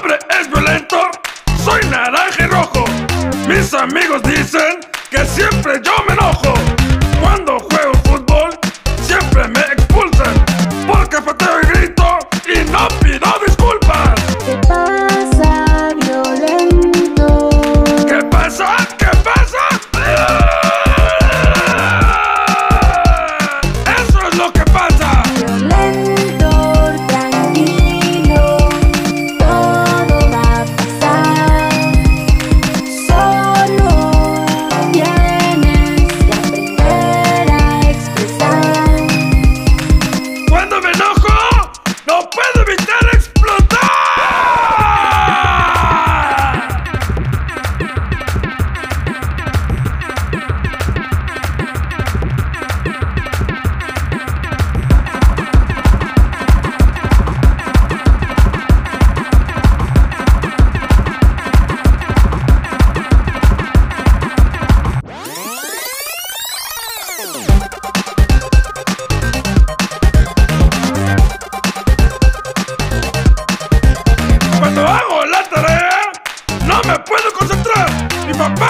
[0.00, 1.10] nombre es violento,
[1.62, 2.84] soy naranja y rojo.
[3.46, 4.80] Mis amigos dicen
[5.10, 6.09] que siempre yo me
[78.40, 78.69] Bye.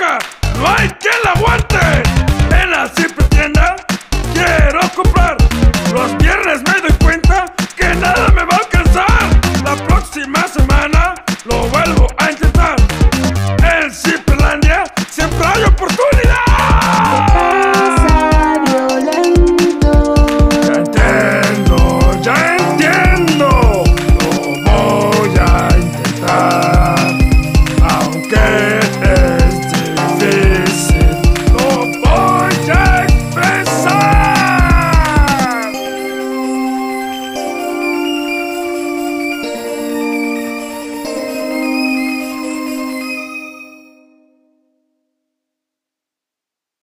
[0.00, 1.83] No hay quien la aguante.